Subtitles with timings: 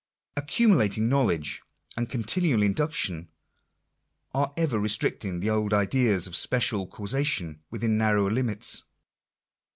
[0.35, 1.61] Accumulating knowledge
[1.95, 3.29] and continual induction
[4.33, 8.83] are ever restricting the old ideas of special causation within narrower limits.